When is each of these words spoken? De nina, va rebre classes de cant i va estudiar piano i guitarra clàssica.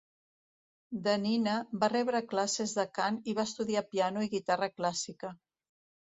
De 1.07 1.11
nina, 1.25 1.57
va 1.83 1.89
rebre 1.93 2.21
classes 2.31 2.73
de 2.77 2.85
cant 2.99 3.19
i 3.33 3.35
va 3.39 3.45
estudiar 3.49 3.83
piano 3.91 4.23
i 4.29 4.31
guitarra 4.33 4.71
clàssica. 4.79 5.31